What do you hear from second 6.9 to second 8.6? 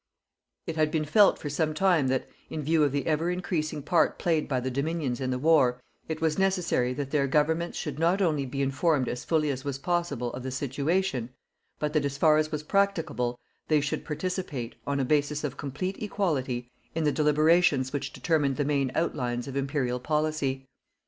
that their Governments should not only